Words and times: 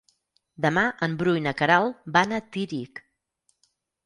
Demà 0.65 0.85
en 1.07 1.13
Bru 1.19 1.35
i 1.39 1.43
na 1.49 1.53
Queralt 1.59 2.01
van 2.17 2.35
a 2.39 2.41
Tírig. 2.57 3.05